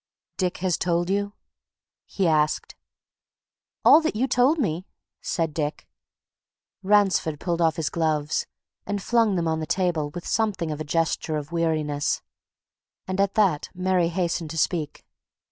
[0.37, 1.33] "Dick has told you?"
[2.07, 2.73] he asked.
[3.85, 4.87] "All that you told me,"
[5.21, 5.87] said Dick.
[6.81, 8.47] Ransford pulled off his gloves
[8.87, 12.23] and flung them on the table with something of a gesture of weariness.
[13.07, 15.05] And at that Mary hastened to speak.